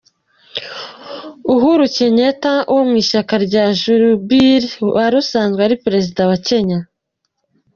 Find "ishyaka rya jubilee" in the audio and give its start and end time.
3.03-4.75